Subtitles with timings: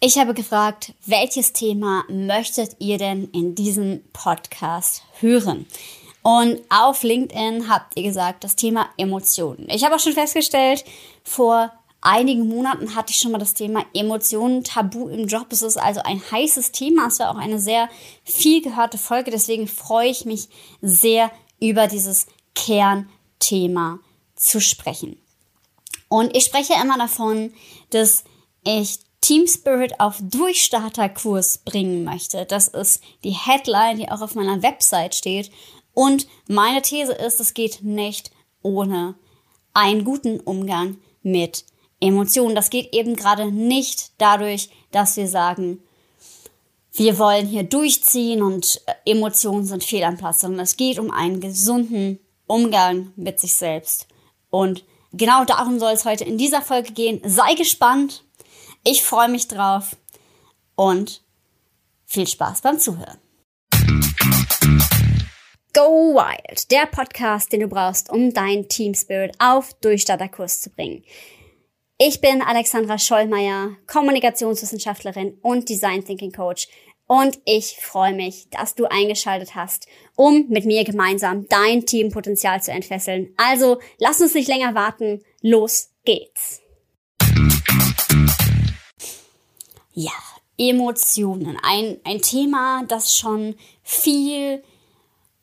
[0.00, 5.66] Ich habe gefragt, welches Thema möchtet ihr denn in diesem Podcast hören?
[6.22, 9.66] Und auf LinkedIn habt ihr gesagt, das Thema Emotionen.
[9.68, 10.84] Ich habe auch schon festgestellt,
[11.24, 15.48] vor einigen Monaten hatte ich schon mal das Thema Emotionen tabu im Job.
[15.50, 17.08] Es ist also ein heißes Thema.
[17.08, 17.88] Es war auch eine sehr
[18.22, 19.32] viel gehörte Folge.
[19.32, 20.48] Deswegen freue ich mich
[20.80, 23.98] sehr über dieses Kernthema
[24.36, 25.20] zu sprechen.
[26.08, 27.52] Und ich spreche immer davon,
[27.90, 28.22] dass
[28.62, 32.46] ich Team Spirit auf Durchstarterkurs bringen möchte.
[32.46, 35.50] Das ist die Headline, die auch auf meiner Website steht.
[35.92, 38.30] Und meine These ist, es geht nicht
[38.62, 39.16] ohne
[39.74, 41.64] einen guten Umgang mit
[42.00, 42.54] Emotionen.
[42.54, 45.82] Das geht eben gerade nicht dadurch, dass wir sagen,
[46.92, 51.10] wir wollen hier durchziehen und äh, Emotionen sind fehl am Platz, sondern es geht um
[51.10, 54.08] einen gesunden Umgang mit sich selbst.
[54.50, 57.20] Und genau darum soll es heute in dieser Folge gehen.
[57.24, 58.24] Sei gespannt,
[58.90, 59.96] ich freue mich drauf
[60.74, 61.22] und
[62.06, 63.18] viel Spaß beim Zuhören.
[65.74, 71.04] Go Wild, der Podcast, den du brauchst, um dein Team Spirit auf Durchstarterkurs zu bringen.
[71.98, 76.68] Ich bin Alexandra Schollmeier, Kommunikationswissenschaftlerin und Design Thinking Coach
[77.06, 79.86] und ich freue mich, dass du eingeschaltet hast,
[80.16, 83.34] um mit mir gemeinsam dein Teampotenzial zu entfesseln.
[83.36, 86.62] Also lass uns nicht länger warten, los geht's.
[90.00, 90.12] Ja,
[90.56, 91.58] Emotionen.
[91.60, 94.62] Ein, ein Thema, das schon viel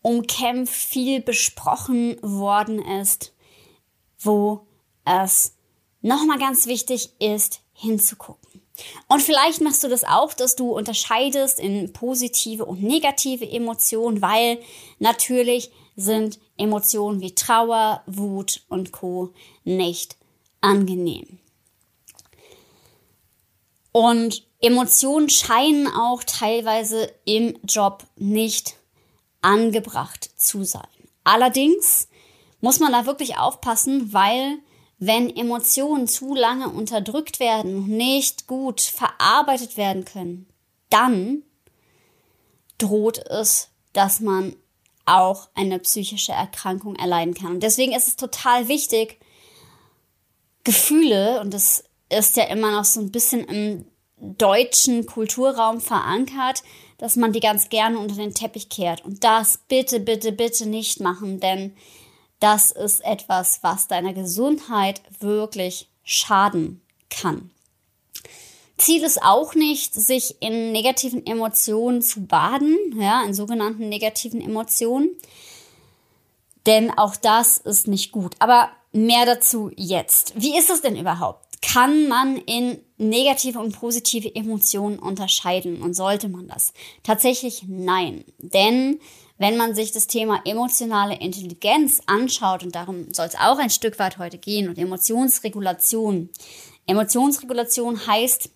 [0.01, 3.33] umkämpft, viel besprochen worden ist,
[4.17, 4.65] wo
[5.03, 5.57] es
[5.99, 8.61] nochmal ganz wichtig ist, hinzugucken.
[9.09, 14.61] Und vielleicht machst du das auch, dass du unterscheidest in positive und negative Emotionen, weil
[14.99, 19.33] natürlich sind Emotionen wie Trauer, Wut und Co
[19.65, 20.15] nicht
[20.61, 21.39] angenehm.
[23.95, 28.75] Und Emotionen scheinen auch teilweise im Job nicht
[29.41, 30.83] angebracht zu sein.
[31.23, 32.09] Allerdings
[32.59, 34.57] muss man da wirklich aufpassen, weil
[34.99, 40.49] wenn Emotionen zu lange unterdrückt werden und nicht gut verarbeitet werden können,
[40.89, 41.43] dann
[42.77, 44.57] droht es, dass man
[45.05, 47.53] auch eine psychische Erkrankung erleiden kann.
[47.53, 49.21] Und deswegen ist es total wichtig,
[50.65, 53.85] Gefühle, und das ist ja immer noch so ein bisschen im
[54.17, 56.63] deutschen Kulturraum verankert,
[56.97, 59.03] dass man die ganz gerne unter den Teppich kehrt.
[59.03, 61.75] Und das bitte, bitte, bitte nicht machen, denn
[62.39, 67.51] das ist etwas, was deiner Gesundheit wirklich schaden kann.
[68.77, 75.09] Ziel ist auch nicht, sich in negativen Emotionen zu baden, ja, in sogenannten negativen Emotionen.
[76.65, 78.35] Denn auch das ist nicht gut.
[78.39, 80.33] Aber mehr dazu jetzt.
[80.35, 81.44] Wie ist es denn überhaupt?
[81.65, 86.73] Kann man in negative und positive Emotionen unterscheiden und sollte man das?
[87.01, 88.99] Tatsächlich nein, denn
[89.37, 93.99] wenn man sich das Thema emotionale Intelligenz anschaut, und darum soll es auch ein Stück
[93.99, 96.29] weit heute gehen, und Emotionsregulation.
[96.87, 98.49] Emotionsregulation heißt,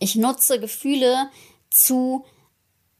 [0.00, 1.30] ich nutze Gefühle
[1.70, 2.26] zu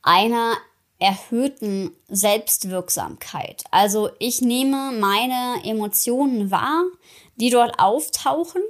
[0.03, 0.55] einer
[0.99, 3.65] erhöhten Selbstwirksamkeit.
[3.71, 6.85] Also ich nehme meine Emotionen wahr,
[7.35, 8.63] die dort auftauchen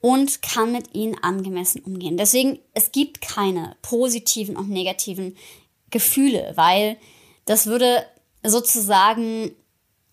[0.00, 2.16] und kann mit ihnen angemessen umgehen.
[2.16, 5.36] Deswegen, es gibt keine positiven und negativen
[5.90, 6.96] Gefühle, weil
[7.44, 8.04] das würde
[8.42, 9.52] sozusagen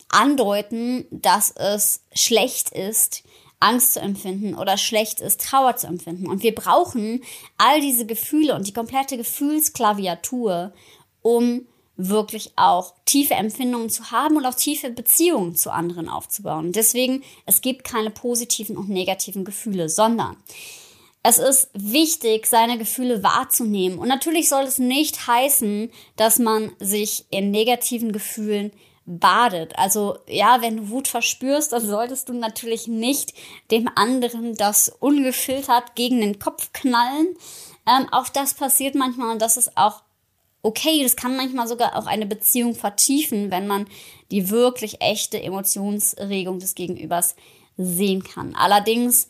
[0.10, 3.24] andeuten, dass es schlecht ist,
[3.60, 6.28] Angst zu empfinden oder schlecht ist, Trauer zu empfinden.
[6.28, 7.24] Und wir brauchen
[7.58, 10.74] all diese Gefühle und die komplette Gefühlsklaviatur,
[11.22, 11.66] um
[11.98, 16.72] wirklich auch tiefe Empfindungen zu haben und auch tiefe Beziehungen zu anderen aufzubauen.
[16.72, 20.38] Deswegen, es gibt keine positiven und negativen Gefühle, sondern
[21.24, 24.00] es ist wichtig, seine Gefühle wahrzunehmen.
[24.00, 28.72] Und natürlich soll es nicht heißen, dass man sich in negativen Gefühlen
[29.06, 29.78] badet.
[29.78, 33.34] Also ja, wenn du Wut verspürst, dann solltest du natürlich nicht
[33.72, 37.36] dem anderen das ungefiltert gegen den Kopf knallen.
[37.88, 40.02] Ähm, auch das passiert manchmal und das ist auch
[40.68, 41.02] okay.
[41.04, 43.88] Das kann manchmal sogar auch eine Beziehung vertiefen, wenn man
[44.32, 47.36] die wirklich echte Emotionsregung des Gegenübers
[47.78, 48.56] sehen kann.
[48.56, 49.30] Allerdings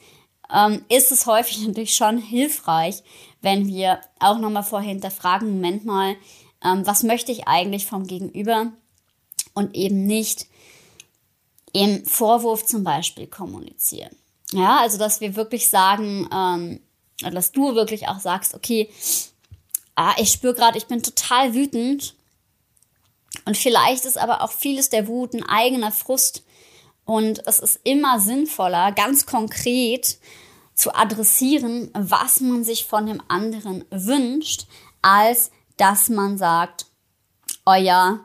[0.53, 3.03] ähm, ist es häufig natürlich schon hilfreich,
[3.41, 6.15] wenn wir auch nochmal vorher hinterfragen, Moment mal,
[6.63, 8.71] ähm, was möchte ich eigentlich vom Gegenüber
[9.53, 10.47] und eben nicht
[11.73, 14.15] im Vorwurf zum Beispiel kommunizieren.
[14.51, 16.79] Ja, also dass wir wirklich sagen, ähm,
[17.31, 18.89] dass du wirklich auch sagst, okay,
[19.97, 22.15] ah, ich spüre gerade, ich bin total wütend.
[23.45, 26.43] Und vielleicht ist aber auch vieles der Wut ein eigener Frust.
[27.03, 30.17] Und es ist immer sinnvoller, ganz konkret
[30.73, 34.67] zu adressieren, was man sich von dem anderen wünscht,
[35.01, 36.85] als dass man sagt,
[37.65, 38.19] oh ja,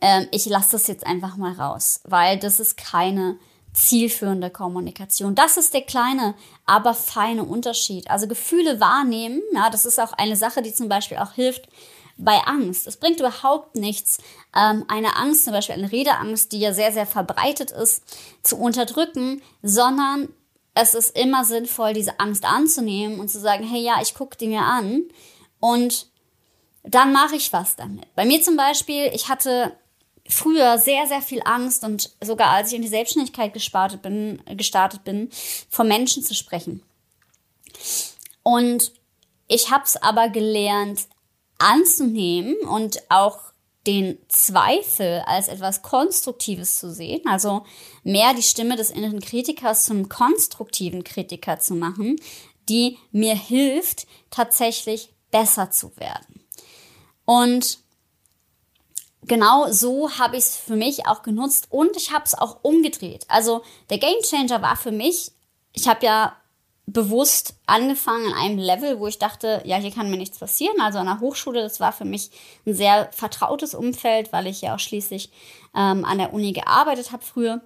[0.00, 3.38] äh, ich lasse das jetzt einfach mal raus, weil das ist keine
[3.72, 5.34] zielführende Kommunikation.
[5.34, 6.34] Das ist der kleine,
[6.66, 8.10] aber feine Unterschied.
[8.10, 11.68] Also Gefühle wahrnehmen, ja, das ist auch eine Sache, die zum Beispiel auch hilft
[12.16, 12.86] bei Angst.
[12.86, 14.18] Es bringt überhaupt nichts,
[14.54, 18.02] ähm, eine Angst, zum Beispiel eine Redeangst, die ja sehr, sehr verbreitet ist,
[18.42, 20.28] zu unterdrücken, sondern
[20.74, 24.48] es ist immer sinnvoll, diese Angst anzunehmen und zu sagen, hey ja, ich gucke die
[24.48, 25.02] mir an
[25.58, 26.06] und
[26.82, 28.14] dann mache ich was damit.
[28.14, 29.76] Bei mir zum Beispiel, ich hatte
[30.30, 35.04] früher sehr, sehr viel Angst und sogar als ich in die Selbstständigkeit gestartet bin, gestartet
[35.04, 35.30] bin,
[35.68, 36.82] vor Menschen zu sprechen.
[38.42, 38.92] Und
[39.48, 41.06] ich habe es aber gelernt
[41.58, 43.50] anzunehmen und auch
[43.86, 47.64] den Zweifel als etwas Konstruktives zu sehen, also
[48.02, 52.16] mehr die Stimme des inneren Kritikers zum konstruktiven Kritiker zu machen,
[52.68, 56.44] die mir hilft, tatsächlich besser zu werden.
[57.24, 57.78] Und
[59.22, 63.24] genau so habe ich es für mich auch genutzt und ich habe es auch umgedreht.
[63.28, 65.32] Also der Game Changer war für mich,
[65.72, 66.36] ich habe ja
[66.86, 70.80] bewusst angefangen an einem Level, wo ich dachte, ja, hier kann mir nichts passieren.
[70.80, 72.30] Also an der Hochschule, das war für mich
[72.66, 75.30] ein sehr vertrautes Umfeld, weil ich ja auch schließlich
[75.74, 77.60] ähm, an der Uni gearbeitet habe früher.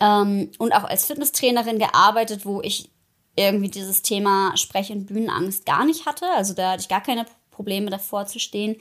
[0.00, 2.90] Ähm, und auch als Fitnesstrainerin gearbeitet, wo ich
[3.36, 6.26] irgendwie dieses Thema Sprech- und Bühnenangst gar nicht hatte.
[6.36, 7.24] Also da hatte ich gar keine
[7.58, 8.76] Probleme davor zu stehen.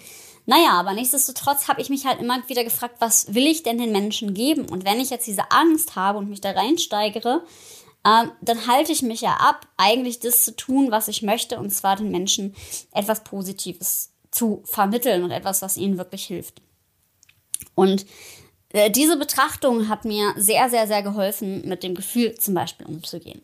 [0.45, 3.91] Naja, aber nichtsdestotrotz habe ich mich halt immer wieder gefragt, was will ich denn den
[3.91, 4.69] Menschen geben?
[4.69, 7.43] Und wenn ich jetzt diese Angst habe und mich da reinsteigere,
[8.03, 11.71] äh, dann halte ich mich ja ab, eigentlich das zu tun, was ich möchte, und
[11.71, 12.55] zwar den Menschen
[12.91, 16.61] etwas Positives zu vermitteln und etwas, was ihnen wirklich hilft.
[17.73, 18.05] Und
[18.73, 23.41] äh, diese Betrachtung hat mir sehr, sehr, sehr geholfen, mit dem Gefühl zum Beispiel umzugehen.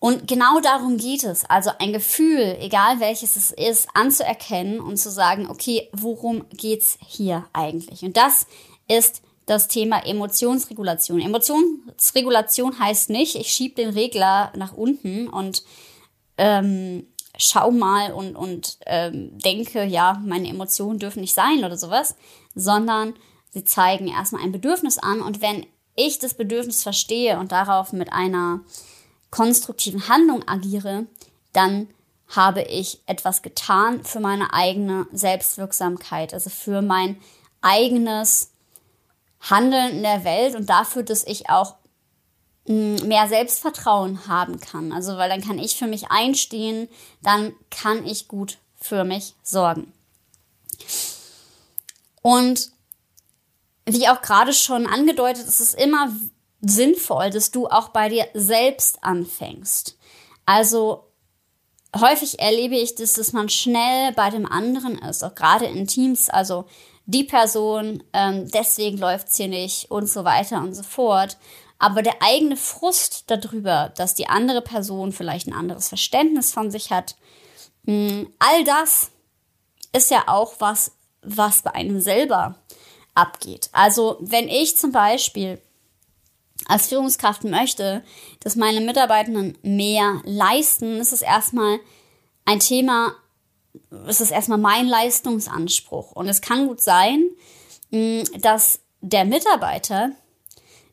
[0.00, 1.44] Und genau darum geht es.
[1.44, 7.44] Also ein Gefühl, egal welches es ist, anzuerkennen und zu sagen, okay, worum geht's hier
[7.52, 8.02] eigentlich?
[8.02, 8.46] Und das
[8.88, 11.20] ist das Thema Emotionsregulation.
[11.20, 15.64] Emotionsregulation heißt nicht, ich schiebe den Regler nach unten und
[16.38, 17.06] ähm,
[17.36, 22.16] schau mal und, und ähm, denke, ja, meine Emotionen dürfen nicht sein oder sowas,
[22.54, 23.14] sondern
[23.50, 28.12] sie zeigen erstmal ein Bedürfnis an und wenn ich das Bedürfnis verstehe und darauf mit
[28.12, 28.60] einer
[29.30, 31.06] konstruktiven Handlung agiere,
[31.52, 31.88] dann
[32.28, 37.20] habe ich etwas getan für meine eigene Selbstwirksamkeit, also für mein
[37.60, 38.52] eigenes
[39.40, 41.76] Handeln in der Welt und dafür, dass ich auch
[42.66, 44.92] mm, mehr Selbstvertrauen haben kann.
[44.92, 46.88] Also, weil dann kann ich für mich einstehen,
[47.22, 49.92] dann kann ich gut für mich sorgen.
[52.22, 52.70] Und
[53.86, 56.12] wie auch gerade schon angedeutet, ist es immer
[56.60, 59.96] sinnvoll, dass du auch bei dir selbst anfängst.
[60.46, 61.04] Also
[61.98, 66.28] häufig erlebe ich das, dass man schnell bei dem anderen ist, auch gerade in Teams.
[66.28, 66.66] Also
[67.06, 71.38] die Person, ähm, deswegen läuft's hier nicht und so weiter und so fort.
[71.78, 76.90] Aber der eigene Frust darüber, dass die andere Person vielleicht ein anderes Verständnis von sich
[76.90, 77.16] hat,
[77.84, 79.10] mh, hm, all das
[79.92, 80.92] ist ja auch was,
[81.22, 82.56] was bei einem selber
[83.14, 83.70] abgeht.
[83.72, 85.60] Also wenn ich zum Beispiel
[86.66, 88.02] als Führungskraft möchte,
[88.40, 91.78] dass meine Mitarbeitenden mehr leisten, ist es erstmal
[92.44, 93.14] ein Thema,
[94.06, 96.12] ist es erstmal mein Leistungsanspruch.
[96.12, 97.24] Und es kann gut sein,
[97.90, 100.10] mm, dass der Mitarbeiter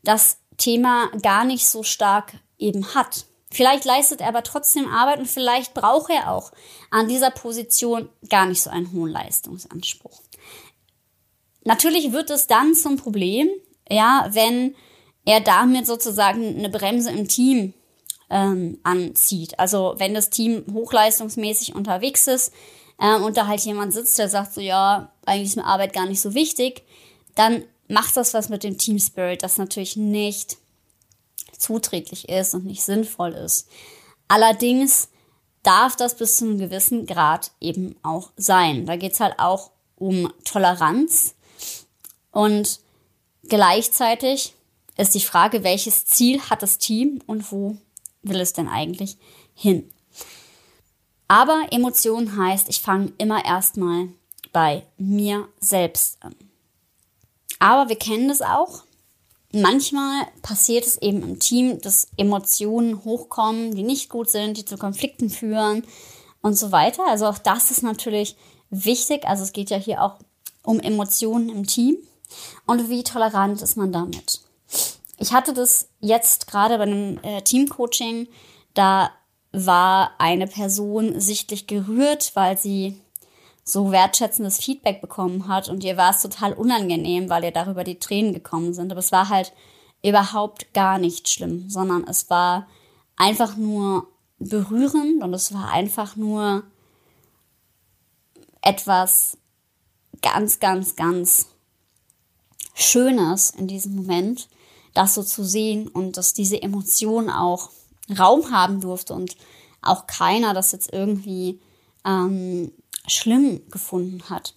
[0.02, 3.26] das Thema gar nicht so stark eben hat.
[3.50, 6.52] Vielleicht leistet er aber trotzdem Arbeit und vielleicht braucht er auch
[6.90, 10.20] an dieser Position gar nicht so einen hohen Leistungsanspruch.
[11.64, 13.48] Natürlich wird es dann zum Problem,
[13.88, 14.74] ja, wenn
[15.24, 17.74] er damit sozusagen eine Bremse im Team
[18.30, 19.58] ähm, anzieht.
[19.58, 22.52] Also wenn das Team hochleistungsmäßig unterwegs ist
[23.00, 26.06] ähm, und da halt jemand sitzt, der sagt so, ja, eigentlich ist mir Arbeit gar
[26.06, 26.82] nicht so wichtig,
[27.34, 30.58] dann macht das was mit dem Team Spirit, das natürlich nicht
[31.56, 33.68] zuträglich ist und nicht sinnvoll ist.
[34.28, 35.08] Allerdings
[35.62, 38.86] darf das bis zu einem gewissen Grad eben auch sein.
[38.86, 41.34] Da geht's halt auch um Toleranz
[42.30, 42.80] und
[43.48, 44.54] gleichzeitig
[44.98, 47.76] ist die Frage, welches Ziel hat das Team und wo
[48.22, 49.16] will es denn eigentlich
[49.54, 49.90] hin?
[51.28, 54.08] Aber Emotion heißt, ich fange immer erstmal
[54.52, 56.34] bei mir selbst an.
[57.58, 58.82] Aber wir kennen das auch.
[59.52, 64.76] Manchmal passiert es eben im Team, dass Emotionen hochkommen, die nicht gut sind, die zu
[64.76, 65.84] Konflikten führen
[66.42, 67.06] und so weiter.
[67.06, 68.36] Also auch das ist natürlich
[68.70, 69.26] wichtig.
[69.26, 70.18] Also es geht ja hier auch
[70.62, 71.96] um Emotionen im Team.
[72.66, 74.40] Und wie tolerant ist man damit?
[75.18, 78.28] Ich hatte das jetzt gerade bei einem äh, Teamcoaching,
[78.74, 79.10] da
[79.52, 83.00] war eine Person sichtlich gerührt, weil sie
[83.64, 85.68] so wertschätzendes Feedback bekommen hat.
[85.68, 88.90] Und ihr war es total unangenehm, weil ihr darüber die Tränen gekommen sind.
[88.90, 89.52] Aber es war halt
[90.02, 92.68] überhaupt gar nicht schlimm, sondern es war
[93.16, 94.06] einfach nur
[94.38, 96.62] berührend und es war einfach nur
[98.62, 99.36] etwas
[100.22, 101.48] ganz, ganz, ganz
[102.74, 104.48] Schönes in diesem Moment,
[104.94, 107.70] das so zu sehen und dass diese Emotion auch
[108.18, 109.36] Raum haben durfte und
[109.82, 111.60] auch keiner das jetzt irgendwie
[112.04, 112.72] ähm,
[113.06, 114.54] schlimm gefunden hat.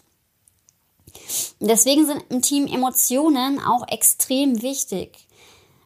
[1.60, 5.28] Deswegen sind im Team Emotionen auch extrem wichtig.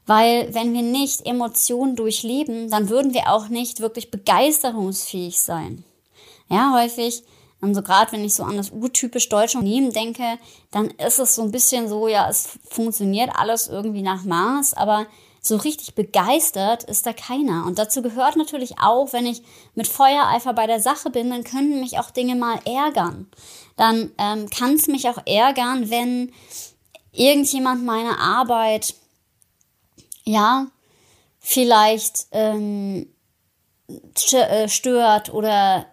[0.05, 5.83] Weil wenn wir nicht Emotionen durchleben, dann würden wir auch nicht wirklich begeisterungsfähig sein.
[6.47, 7.23] Ja, häufig,
[7.73, 10.37] so gerade wenn ich so an das urtypisch deutsche Unternehmen denke,
[10.71, 15.07] dann ist es so ein bisschen so, ja, es funktioniert alles irgendwie nach Maß, aber
[15.41, 17.65] so richtig begeistert ist da keiner.
[17.65, 19.43] Und dazu gehört natürlich auch, wenn ich
[19.75, 23.27] mit Feuereifer bei der Sache bin, dann können mich auch Dinge mal ärgern.
[23.77, 26.31] Dann ähm, kann es mich auch ärgern, wenn
[27.11, 28.95] irgendjemand meine Arbeit,
[30.23, 30.67] ja,
[31.39, 33.07] vielleicht ähm,
[34.31, 35.85] äh, stört oder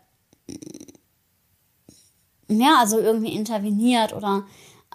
[2.61, 4.45] ja, also irgendwie interveniert oder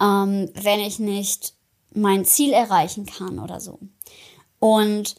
[0.00, 1.54] ähm, wenn ich nicht
[1.94, 3.78] mein Ziel erreichen kann oder so.
[4.58, 5.16] Und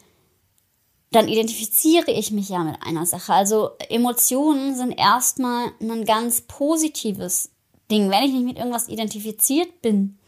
[1.12, 3.34] dann identifiziere ich mich ja mit einer Sache.
[3.34, 7.52] Also Emotionen sind erstmal ein ganz positives
[7.90, 8.12] Ding.
[8.12, 10.20] Wenn ich nicht mit irgendwas identifiziert bin,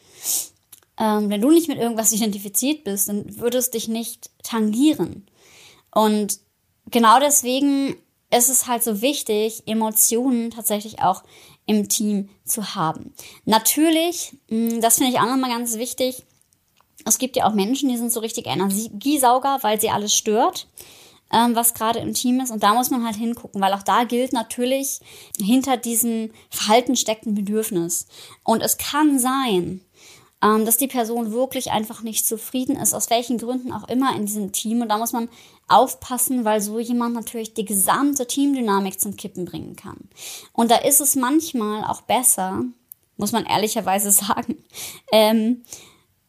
[0.97, 5.27] ähm, wenn du nicht mit irgendwas identifiziert bist, dann würde es dich nicht tangieren.
[5.93, 6.39] Und
[6.89, 7.95] genau deswegen
[8.31, 11.23] ist es halt so wichtig, Emotionen tatsächlich auch
[11.65, 13.13] im Team zu haben.
[13.45, 16.23] Natürlich, hm, das finde ich auch nochmal ganz wichtig,
[17.05, 20.67] es gibt ja auch Menschen, die sind so richtig Energiesauger, weil sie alles stört,
[21.31, 22.51] ähm, was gerade im Team ist.
[22.51, 24.99] Und da muss man halt hingucken, weil auch da gilt natürlich,
[25.39, 28.07] hinter diesem Verhalten steckt ein Bedürfnis.
[28.43, 29.81] Und es kann sein,
[30.43, 34.25] ähm, dass die Person wirklich einfach nicht zufrieden ist, aus welchen Gründen auch immer in
[34.25, 34.81] diesem Team.
[34.81, 35.29] Und da muss man
[35.71, 39.97] aufpassen, weil so jemand natürlich die gesamte Teamdynamik zum Kippen bringen kann.
[40.53, 42.63] Und da ist es manchmal auch besser,
[43.17, 44.57] muss man ehrlicherweise sagen,
[45.11, 45.63] ähm,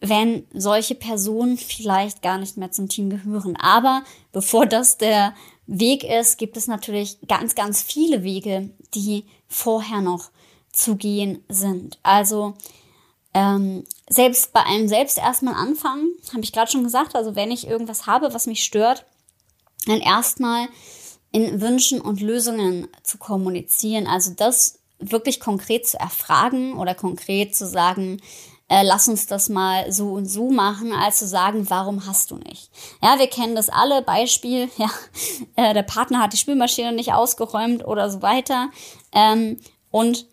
[0.00, 3.56] wenn solche Personen vielleicht gar nicht mehr zum Team gehören.
[3.56, 5.32] Aber bevor das der
[5.66, 10.30] Weg ist, gibt es natürlich ganz, ganz viele Wege, die vorher noch
[10.72, 11.98] zu gehen sind.
[12.02, 12.54] Also
[13.34, 17.66] ähm, selbst bei einem selbst erstmal anfangen, habe ich gerade schon gesagt, also wenn ich
[17.66, 19.06] irgendwas habe, was mich stört,
[19.86, 20.68] dann erstmal
[21.32, 24.06] in Wünschen und Lösungen zu kommunizieren.
[24.06, 28.20] Also das wirklich konkret zu erfragen oder konkret zu sagen,
[28.68, 32.36] äh, lass uns das mal so und so machen, als zu sagen, warum hast du
[32.36, 32.70] nicht?
[33.02, 34.02] Ja, wir kennen das alle.
[34.02, 34.90] Beispiel, ja,
[35.56, 38.70] äh, der Partner hat die Spülmaschine nicht ausgeräumt oder so weiter.
[39.12, 39.58] Ähm,
[39.90, 40.26] und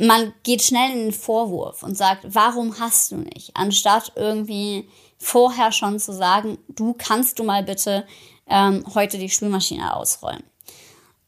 [0.00, 3.52] man geht schnell in den Vorwurf und sagt, warum hast du nicht?
[3.54, 4.88] Anstatt irgendwie
[5.20, 8.06] vorher schon zu sagen, du kannst du mal bitte
[8.46, 10.42] ähm, heute die Spülmaschine ausräumen.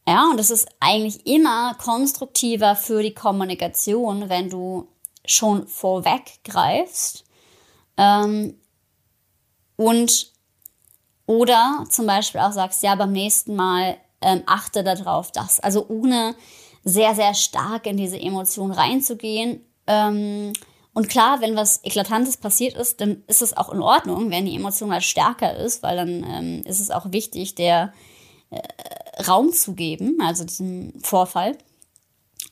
[0.09, 4.89] Ja, und das ist eigentlich immer konstruktiver für die Kommunikation, wenn du
[5.25, 7.25] schon vorweggreifst
[7.97, 8.59] ähm,
[9.77, 10.33] und
[11.27, 15.61] oder zum Beispiel auch sagst, ja, beim nächsten Mal ähm, achte darauf, dass.
[15.61, 16.35] Also ohne
[16.83, 19.65] sehr, sehr stark in diese Emotion reinzugehen.
[19.87, 20.53] Ähm,
[20.95, 24.57] und klar, wenn was Eklatantes passiert ist, dann ist es auch in Ordnung, wenn die
[24.57, 27.93] Emotion mal stärker ist, weil dann ähm, ist es auch wichtig, der
[28.51, 31.57] äh, Raum zu geben, also diesem Vorfall.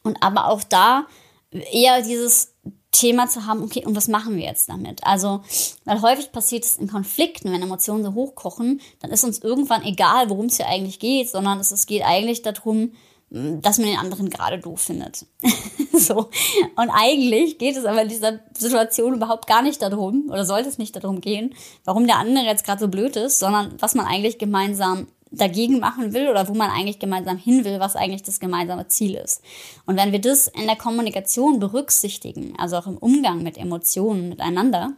[0.02, 1.06] Und aber auch da
[1.50, 2.54] eher dieses
[2.92, 5.04] Thema zu haben, okay, und was machen wir jetzt damit?
[5.04, 5.42] Also,
[5.84, 10.30] weil häufig passiert es in Konflikten, wenn Emotionen so hochkochen, dann ist uns irgendwann egal,
[10.30, 12.92] worum es hier eigentlich geht, sondern es, es geht eigentlich darum,
[13.30, 15.24] dass man den anderen gerade doof findet.
[15.92, 16.30] so.
[16.76, 20.78] Und eigentlich geht es aber in dieser Situation überhaupt gar nicht darum, oder sollte es
[20.78, 24.38] nicht darum gehen, warum der andere jetzt gerade so blöd ist, sondern was man eigentlich
[24.38, 28.88] gemeinsam dagegen machen will oder wo man eigentlich gemeinsam hin will, was eigentlich das gemeinsame
[28.88, 29.42] Ziel ist.
[29.86, 34.92] Und wenn wir das in der Kommunikation berücksichtigen, also auch im Umgang mit Emotionen miteinander,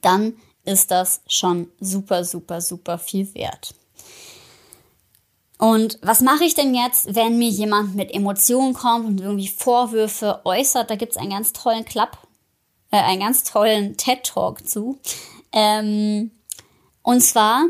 [0.00, 3.74] dann ist das schon super, super, super viel wert.
[5.62, 10.40] Und was mache ich denn jetzt, wenn mir jemand mit Emotionen kommt und irgendwie Vorwürfe
[10.44, 10.90] äußert?
[10.90, 12.18] Da gibt es einen ganz tollen Klapp,
[12.90, 14.98] äh, einen ganz tollen TED-Talk zu.
[15.52, 16.32] Ähm,
[17.02, 17.66] und zwar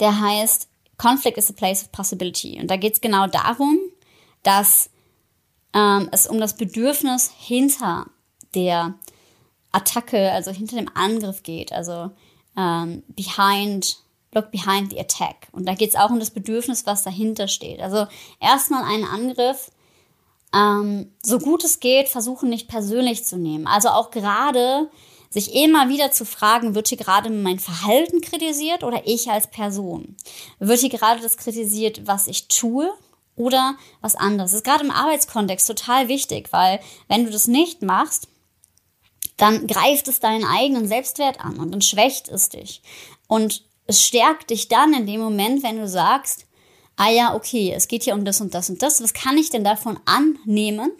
[0.00, 0.68] der heißt
[0.98, 2.60] Conflict is a place of possibility.
[2.60, 3.78] Und da geht es genau darum,
[4.42, 4.90] dass
[5.72, 8.04] ähm, es um das Bedürfnis hinter
[8.54, 8.92] der
[9.72, 11.72] Attacke, also hinter dem Angriff geht.
[11.72, 12.10] Also
[12.54, 15.48] ähm, behind, look behind the attack.
[15.52, 17.80] Und da geht es auch um das Bedürfnis, was dahinter steht.
[17.80, 18.06] Also
[18.40, 19.70] erstmal einen Angriff,
[20.54, 23.66] ähm, so gut es geht, versuchen nicht persönlich zu nehmen.
[23.66, 24.90] Also auch gerade
[25.30, 30.16] sich immer wieder zu fragen, wird hier gerade mein Verhalten kritisiert oder ich als Person?
[30.58, 32.90] Wird hier gerade das kritisiert, was ich tue
[33.36, 34.52] oder was anderes?
[34.52, 38.28] Das ist gerade im Arbeitskontext total wichtig, weil wenn du das nicht machst,
[39.36, 42.82] dann greift es deinen eigenen Selbstwert an und dann schwächt es dich.
[43.28, 46.44] Und es stärkt dich dann in dem Moment, wenn du sagst,
[46.96, 49.02] ah ja, okay, es geht hier um das und das und das.
[49.02, 50.92] Was kann ich denn davon annehmen?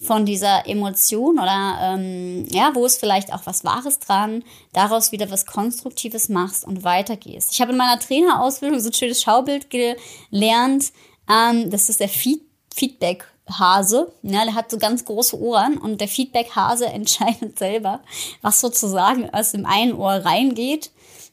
[0.00, 5.28] Von dieser Emotion oder ähm, ja, wo ist vielleicht auch was Wahres dran, daraus wieder
[5.32, 7.50] was Konstruktives machst und weitergehst.
[7.50, 10.92] Ich habe in meiner Trainerausbildung so ein schönes Schaubild gelernt.
[11.28, 12.42] Ähm, das ist der Feed
[12.72, 18.00] Feedback Hase, ja, der hat so ganz große Ohren und der Feedback-Hase entscheidet selber,
[18.40, 20.90] was sozusagen aus dem einen Ohr reingeht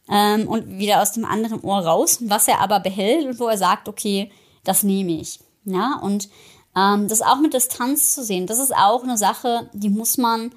[0.09, 3.57] ähm, und wieder aus dem anderen Ohr raus, was er aber behält und wo er
[3.57, 4.31] sagt, okay,
[4.63, 5.39] das nehme ich.
[5.65, 6.29] Ja, und
[6.75, 10.51] ähm, das auch mit Distanz zu sehen, das ist auch eine Sache, die muss man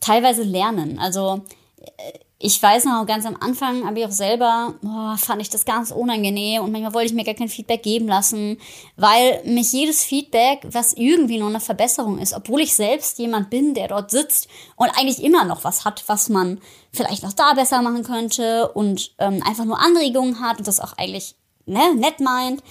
[0.00, 0.98] teilweise lernen.
[0.98, 1.42] Also
[1.80, 5.64] äh, ich weiß noch, ganz am Anfang habe ich auch selber, boah, fand ich das
[5.64, 8.58] ganz unangenehm und manchmal wollte ich mir gar kein Feedback geben lassen,
[8.96, 13.72] weil mich jedes Feedback, was irgendwie nur eine Verbesserung ist, obwohl ich selbst jemand bin,
[13.72, 16.60] der dort sitzt und eigentlich immer noch was hat, was man
[16.92, 20.92] vielleicht noch da besser machen könnte und ähm, einfach nur Anregungen hat und das auch
[20.98, 22.62] eigentlich ne, nett meint.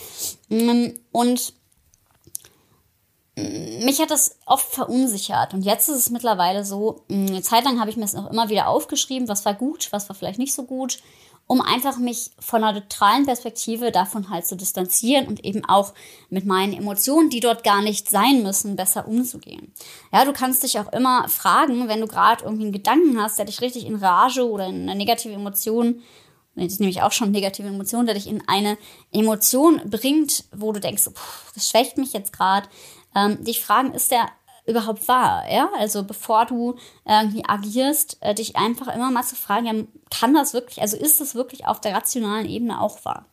[0.50, 1.54] Mm, und
[3.36, 7.80] mich hat das oft verunsichert und jetzt ist es mittlerweile so, mm, eine Zeit lang
[7.80, 10.54] habe ich mir es auch immer wieder aufgeschrieben, was war gut, was war vielleicht nicht
[10.54, 11.00] so gut,
[11.46, 15.94] um einfach mich von einer neutralen Perspektive davon halt zu distanzieren und eben auch
[16.30, 19.74] mit meinen Emotionen, die dort gar nicht sein müssen, besser umzugehen.
[20.14, 23.46] Ja, du kannst dich auch immer fragen, wenn du gerade irgendwie einen Gedanken hast, der
[23.46, 26.02] dich richtig in Rage oder in eine negative Emotion
[26.56, 28.78] das ist nämlich auch schon negative Emotion, der dich in eine
[29.12, 32.68] Emotion bringt, wo du denkst, pff, das schwächt mich jetzt gerade,
[33.16, 34.28] ähm, dich fragen, ist der
[34.66, 35.44] überhaupt wahr?
[35.52, 36.76] Ja, also bevor du
[37.08, 39.74] irgendwie agierst, äh, dich einfach immer mal zu fragen, ja,
[40.10, 43.26] kann das wirklich, also ist das wirklich auf der rationalen Ebene auch wahr?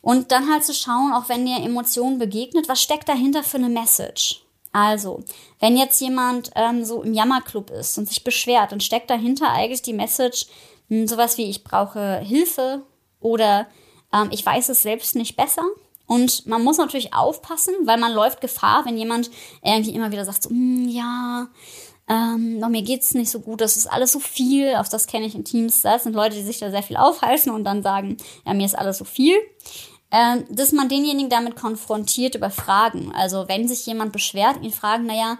[0.00, 3.68] Und dann halt zu schauen, auch wenn dir Emotionen begegnet, was steckt dahinter für eine
[3.68, 4.44] Message?
[4.72, 5.22] Also,
[5.60, 9.82] wenn jetzt jemand ähm, so im Jammerclub ist und sich beschwert, dann steckt dahinter eigentlich
[9.82, 10.46] die Message,
[10.88, 12.82] mh, hm, sowas wie ich brauche Hilfe
[13.20, 13.66] oder
[14.12, 15.64] ähm, ich weiß es selbst nicht besser
[16.06, 19.30] und man muss natürlich aufpassen, weil man läuft Gefahr, wenn jemand
[19.62, 21.48] irgendwie immer wieder sagt, so, mm, ja,
[22.08, 25.26] ähm, no, mir geht's nicht so gut, das ist alles so viel, auf das kenne
[25.26, 28.16] ich in Teams, das sind Leute, die sich da sehr viel aufhalten und dann sagen,
[28.44, 29.36] ja, mir ist alles so viel.
[30.14, 33.12] Ähm, dass man denjenigen damit konfrontiert über Fragen.
[33.14, 35.38] Also wenn sich jemand beschwert, ihn fragen, naja,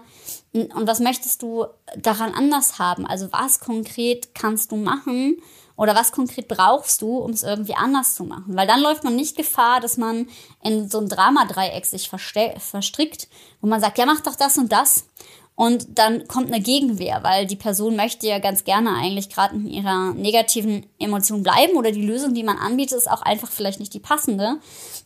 [0.51, 3.05] und was möchtest du daran anders haben?
[3.05, 5.37] Also was konkret kannst du machen,
[5.75, 8.55] oder was konkret brauchst du, um es irgendwie anders zu machen?
[8.55, 10.27] Weil dann läuft man nicht Gefahr, dass man
[10.63, 13.27] in so ein Dramadreieck sich verstrickt,
[13.61, 15.07] wo man sagt, ja, mach doch das und das.
[15.55, 19.67] Und dann kommt eine Gegenwehr, weil die Person möchte ja ganz gerne eigentlich gerade in
[19.67, 23.93] ihrer negativen Emotion bleiben oder die Lösung, die man anbietet, ist auch einfach vielleicht nicht
[23.93, 24.57] die passende.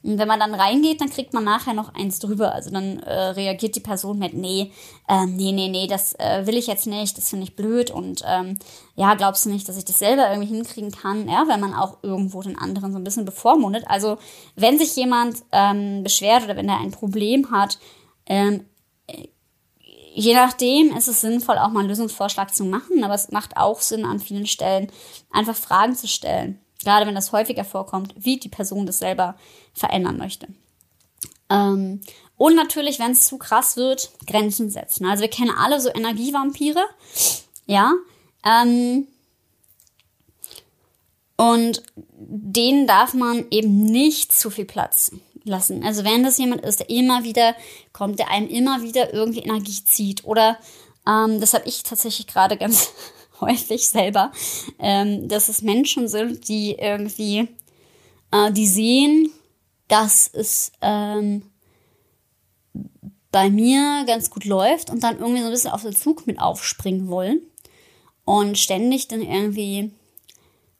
[0.04, 2.54] Und wenn man dann reingeht, dann kriegt man nachher noch eins drüber.
[2.54, 4.72] Also dann äh, reagiert die Person mit, nee,
[5.10, 8.24] äh, nee, nee, nee, das äh, will ich jetzt nicht, das finde ich blöd und
[8.26, 8.58] ähm,
[8.96, 11.98] ja, glaubst du nicht, dass ich das selber irgendwie hinkriegen kann, ja, wenn man auch
[12.04, 13.84] irgendwo den anderen so ein bisschen bevormundet.
[13.88, 14.18] Also
[14.56, 17.80] wenn sich jemand ähm, beschwert oder wenn er ein Problem hat,
[18.28, 18.66] ähm,
[20.20, 23.82] Je nachdem ist es sinnvoll, auch mal einen Lösungsvorschlag zu machen, aber es macht auch
[23.82, 24.92] Sinn, an vielen Stellen
[25.30, 26.60] einfach Fragen zu stellen.
[26.84, 29.36] Gerade wenn das häufiger vorkommt, wie die Person das selber
[29.76, 30.48] verändern möchte.
[31.52, 32.02] Ähm,
[32.36, 35.06] und natürlich, wenn es zu krass wird, Grenzen setzen.
[35.06, 36.84] Also wir kennen alle so Energievampire,
[37.68, 37.94] ja.
[38.44, 39.08] Ähm,
[41.36, 45.12] und denen darf man eben nicht zu viel Platz
[45.48, 45.84] lassen.
[45.84, 47.56] Also wenn das jemand ist, der immer wieder
[47.94, 50.58] kommt, der einem immer wieder irgendwie Energie zieht oder
[51.08, 52.92] ähm, das habe ich tatsächlich gerade ganz
[53.42, 54.32] häufig selber,
[54.80, 57.48] ähm, dass es Menschen sind, die irgendwie,
[58.32, 59.32] äh, die sehen,
[59.88, 61.44] dass es ähm,
[63.32, 66.40] bei mir ganz gut läuft und dann irgendwie so ein bisschen auf den Zug mit
[66.40, 67.42] aufspringen wollen
[68.26, 69.92] und ständig dann irgendwie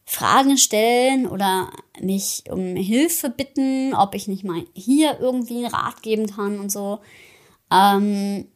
[0.10, 6.02] Fragen stellen oder mich um Hilfe bitten, ob ich nicht mal hier irgendwie einen Rat
[6.02, 7.00] geben kann und so.
[7.70, 8.48] Ähm,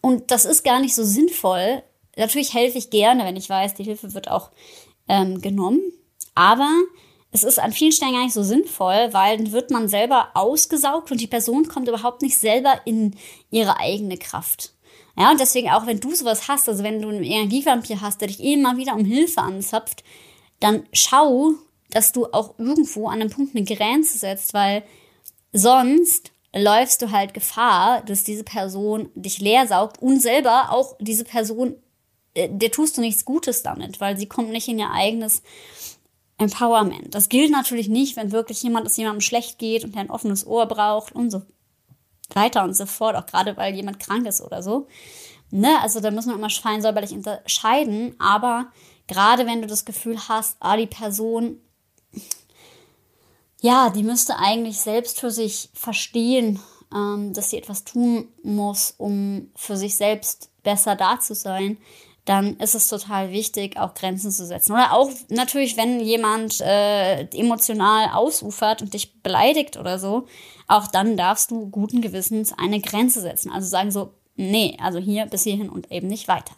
[0.00, 1.84] und das ist gar nicht so sinnvoll.
[2.16, 4.50] Natürlich helfe ich gerne, wenn ich weiß, die Hilfe wird auch
[5.08, 5.80] ähm, genommen.
[6.34, 6.68] Aber
[7.30, 11.12] es ist an vielen Stellen gar nicht so sinnvoll, weil dann wird man selber ausgesaugt
[11.12, 13.14] und die Person kommt überhaupt nicht selber in
[13.52, 14.74] ihre eigene Kraft.
[15.16, 18.28] Ja, und deswegen auch, wenn du sowas hast, also wenn du einen Energievampir hast, der
[18.28, 20.02] dich immer wieder um Hilfe anzapft,
[20.62, 21.52] dann schau,
[21.90, 24.82] dass du auch irgendwo an einem Punkt eine Grenze setzt, weil
[25.52, 31.24] sonst läufst du halt Gefahr, dass diese Person dich leer saugt und selber auch diese
[31.24, 31.76] Person,
[32.34, 35.42] äh, der tust du nichts Gutes damit, weil sie kommt nicht in ihr eigenes
[36.38, 37.14] Empowerment.
[37.14, 40.46] Das gilt natürlich nicht, wenn wirklich jemand es jemandem schlecht geht und der ein offenes
[40.46, 41.42] Ohr braucht und so
[42.34, 44.86] weiter und so fort, auch gerade weil jemand krank ist oder so.
[45.50, 45.80] Ne?
[45.82, 48.72] Also da muss man immer fein säuberlich unterscheiden, aber
[49.12, 51.60] gerade wenn du das Gefühl hast, ah, die Person,
[53.60, 56.60] ja, die müsste eigentlich selbst für sich verstehen,
[56.94, 61.78] ähm, dass sie etwas tun muss, um für sich selbst besser da zu sein,
[62.24, 64.72] dann ist es total wichtig, auch Grenzen zu setzen.
[64.72, 70.26] Oder auch natürlich, wenn jemand äh, emotional ausufert und dich beleidigt oder so,
[70.68, 73.50] auch dann darfst du guten Gewissens eine Grenze setzen.
[73.50, 76.54] Also sagen so, nee, also hier bis hierhin und eben nicht weiter.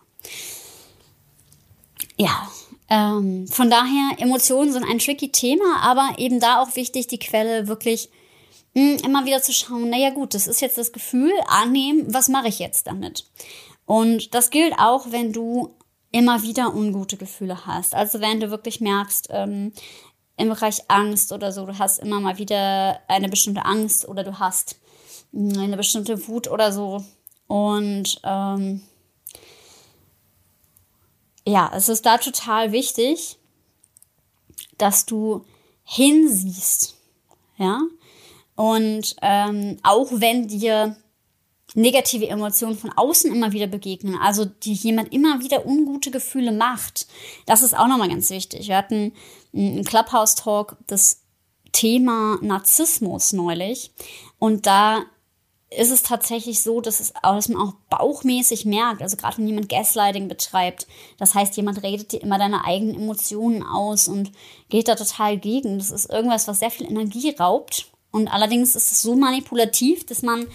[2.17, 2.49] Ja,
[2.89, 7.67] ähm, von daher, Emotionen sind ein tricky Thema, aber eben da auch wichtig, die Quelle
[7.67, 8.11] wirklich
[8.75, 12.29] mh, hm, immer wieder zu schauen, naja gut, das ist jetzt das Gefühl, annehmen, was
[12.29, 13.25] mache ich jetzt damit?
[13.87, 15.75] Und das gilt auch, wenn du
[16.11, 17.95] immer wieder ungute Gefühle hast.
[17.95, 19.73] Also wenn du wirklich merkst, ähm,
[20.37, 24.39] im Bereich Angst oder so, du hast immer mal wieder eine bestimmte Angst oder du
[24.39, 24.79] hast
[25.33, 27.05] hm, eine bestimmte Wut oder so.
[27.47, 28.83] Und ähm,
[31.47, 33.39] ja, es ist da total wichtig,
[34.79, 35.45] dass du
[35.85, 36.97] hinsiehst.
[37.59, 37.83] Ja.
[38.57, 40.97] Und ähm, auch wenn dir
[41.75, 47.07] negative Emotionen von außen immer wieder begegnen, also die jemand immer wieder ungute Gefühle macht,
[47.47, 48.69] das ist auch nochmal ganz wichtig.
[48.69, 49.13] Wir hatten
[49.53, 51.23] einen Clubhouse-Talk, das
[51.73, 53.91] Thema Narzissmus neulich.
[54.39, 55.05] Und da
[55.77, 59.69] ist es tatsächlich so, dass, es, dass man auch bauchmäßig merkt, also gerade wenn jemand
[59.69, 60.87] Gaslighting betreibt,
[61.19, 64.33] das heißt, jemand redet dir immer deine eigenen Emotionen aus und
[64.69, 65.79] geht da total gegen.
[65.79, 67.87] Das ist irgendwas, was sehr viel Energie raubt.
[68.11, 70.47] Und allerdings ist es so manipulativ, dass man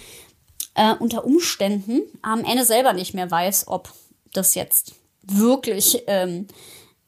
[0.76, 3.92] äh, unter Umständen am Ende selber nicht mehr weiß, ob
[4.34, 6.48] das jetzt wirklich, ähm,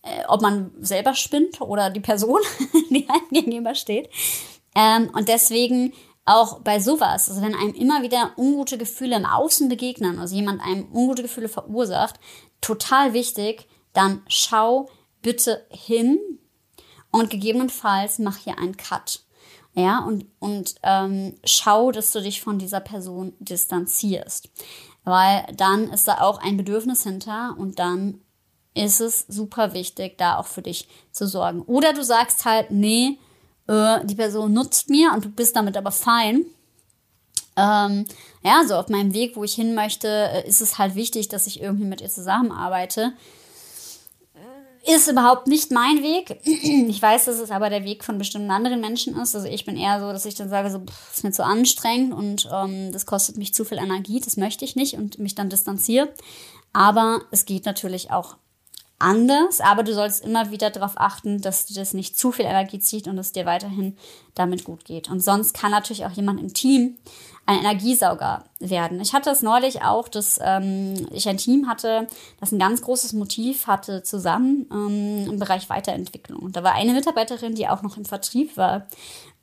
[0.01, 2.41] äh, ob man selber spinnt oder die Person,
[2.89, 4.09] die einem gegenüber steht.
[4.75, 5.93] Ähm, und deswegen
[6.31, 10.61] auch bei sowas, also wenn einem immer wieder ungute Gefühle im Außen begegnen, also jemand
[10.61, 12.19] einem ungute Gefühle verursacht,
[12.61, 14.89] total wichtig, dann schau
[15.21, 16.19] bitte hin
[17.11, 19.23] und gegebenenfalls mach hier einen Cut.
[19.73, 24.49] Ja, und, und ähm, schau, dass du dich von dieser Person distanzierst.
[25.03, 28.21] Weil dann ist da auch ein Bedürfnis hinter und dann
[28.73, 31.61] ist es super wichtig, da auch für dich zu sorgen.
[31.63, 33.17] Oder du sagst halt, nee,
[33.67, 36.45] äh, die Person nutzt mir und du bist damit aber fein.
[37.57, 38.05] Ähm,
[38.43, 41.47] ja, so auf meinem Weg, wo ich hin möchte, äh, ist es halt wichtig, dass
[41.47, 43.13] ich irgendwie mit ihr zusammenarbeite
[44.83, 46.39] ist überhaupt nicht mein Weg.
[46.91, 49.35] Ich weiß, dass es aber der Weg von bestimmten anderen Menschen ist.
[49.35, 52.13] Also ich bin eher so, dass ich dann sage, so, pff, ist mir zu anstrengend
[52.13, 55.49] und ähm, das kostet mich zu viel Energie, das möchte ich nicht und mich dann
[55.49, 56.09] distanziere.
[56.73, 58.37] Aber es geht natürlich auch
[59.01, 62.79] anders, aber du sollst immer wieder darauf achten, dass dir das nicht zu viel Energie
[62.79, 63.97] zieht und es dir weiterhin
[64.35, 65.09] damit gut geht.
[65.09, 66.97] Und sonst kann natürlich auch jemand im Team
[67.45, 69.01] ein Energiesauger werden.
[69.01, 72.07] Ich hatte es neulich auch, dass ähm, ich ein Team hatte,
[72.39, 76.39] das ein ganz großes Motiv hatte zusammen ähm, im Bereich Weiterentwicklung.
[76.39, 78.87] Und da war eine Mitarbeiterin, die auch noch im Vertrieb war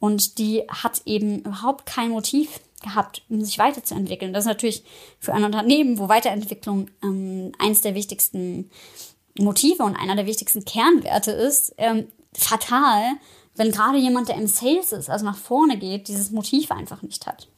[0.01, 4.33] und die hat eben überhaupt kein Motiv gehabt, um sich weiterzuentwickeln.
[4.33, 4.85] Das ist natürlich
[5.19, 8.71] für ein Unternehmen, wo Weiterentwicklung ähm, eins der wichtigsten
[9.43, 13.03] Motive und einer der wichtigsten Kernwerte ist, ähm, fatal,
[13.55, 17.27] wenn gerade jemand, der im Sales ist, also nach vorne geht, dieses Motiv einfach nicht
[17.27, 17.49] hat.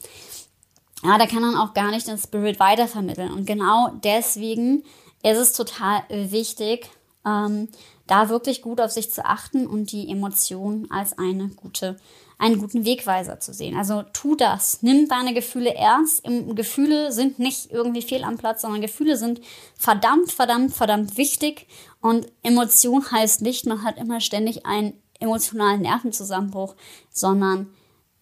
[1.03, 3.33] Ja, da kann man auch gar nicht den Spirit weitervermitteln.
[3.33, 4.83] Und genau deswegen
[5.23, 6.91] ist es total wichtig,
[7.27, 7.69] ähm,
[8.07, 11.97] da wirklich gut auf sich zu achten und die Emotionen als eine gute,
[12.41, 13.77] einen guten Wegweiser zu sehen.
[13.77, 14.83] Also tu das.
[14.83, 16.23] Nimm deine Gefühle ernst.
[16.55, 19.41] Gefühle sind nicht irgendwie fehl am Platz, sondern Gefühle sind
[19.77, 21.69] verdammt, verdammt, verdammt wichtig.
[22.01, 26.75] Und Emotion heißt nicht, man hat immer ständig einen emotionalen Nervenzusammenbruch,
[27.11, 27.69] sondern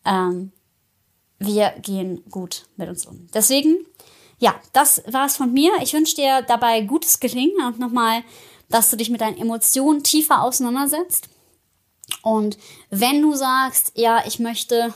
[0.05, 0.53] ähm,
[1.39, 3.29] wir gehen gut mit uns um.
[3.33, 3.87] Deswegen,
[4.39, 5.71] ja, das war's von mir.
[5.81, 8.25] Ich wünsche dir dabei gutes Gelingen und nochmal
[8.69, 11.29] dass du dich mit deinen Emotionen tiefer auseinandersetzt.
[12.23, 12.59] Und
[12.91, 14.93] wenn du sagst, ja, ich möchte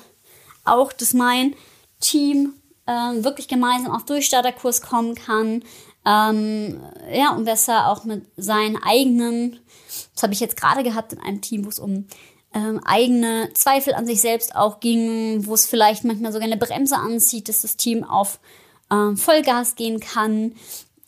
[0.64, 1.55] auch, dass mein
[2.01, 2.55] Team
[2.87, 5.64] äh, wirklich gemeinsam auf Durchstarterkurs kommen kann,
[6.05, 6.81] ähm,
[7.12, 9.61] ja, und besser auch mit seinen eigenen,
[10.14, 12.07] das habe ich jetzt gerade gehabt in einem Team, wo es um
[12.55, 16.96] ähm, eigene Zweifel an sich selbst auch ging, wo es vielleicht manchmal sogar eine Bremse
[16.96, 18.40] anzieht, dass das Team auf
[18.90, 20.55] ähm, Vollgas gehen kann.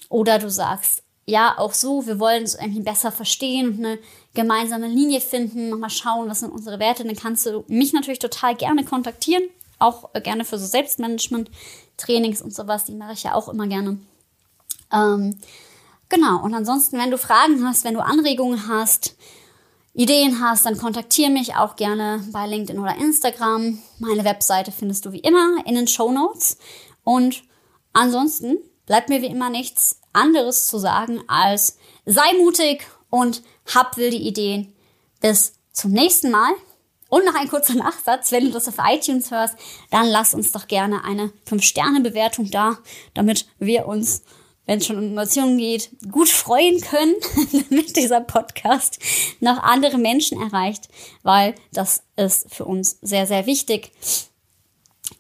[0.09, 3.99] Oder du sagst, ja, auch so, wir wollen es irgendwie besser verstehen und eine
[4.35, 8.55] gemeinsame Linie finden, nochmal schauen, was sind unsere Werte, dann kannst du mich natürlich total
[8.57, 9.45] gerne kontaktieren.
[9.79, 13.99] Auch gerne für so Selbstmanagement-Trainings und sowas, die mache ich ja auch immer gerne.
[14.93, 15.37] Ähm,
[16.09, 19.17] genau, und ansonsten, wenn du Fragen hast, wenn du Anregungen hast,
[19.95, 23.79] Ideen hast, dann kontaktiere mich auch gerne bei LinkedIn oder Instagram.
[24.01, 26.59] Meine Webseite findest du wie immer in den Show Notes.
[27.05, 27.45] Und
[27.93, 34.17] ansonsten bleibt mir wie immer nichts anderes zu sagen als sei mutig und hab wilde
[34.17, 34.75] Ideen.
[35.21, 36.53] Bis zum nächsten Mal.
[37.09, 39.55] Und noch ein kurzer Nachsatz, wenn du das auf iTunes hörst,
[39.93, 42.77] dann lass uns doch gerne eine 5-Sterne-Bewertung da,
[43.15, 44.25] damit wir uns,
[44.67, 47.15] wenn es schon um Innovation geht, gut freuen können,
[47.71, 48.99] damit dieser Podcast
[49.39, 50.89] noch andere Menschen erreicht,
[51.23, 53.93] weil das ist für uns sehr, sehr wichtig,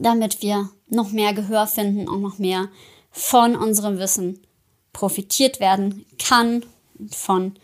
[0.00, 2.70] damit wir noch mehr Gehör finden und noch mehr
[3.12, 4.44] von unserem Wissen
[4.92, 6.66] profitiert werden kann
[7.12, 7.54] von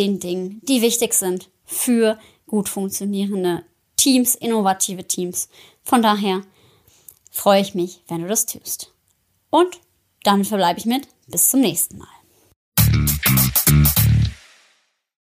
[0.00, 3.64] den Dingen, die wichtig sind für gut funktionierende
[3.96, 5.50] Teams, innovative Teams.
[5.84, 6.40] Von daher
[7.30, 8.94] freue ich mich, wenn du das tust.
[9.50, 9.78] Und
[10.22, 12.08] damit verbleibe ich mit bis zum nächsten Mal.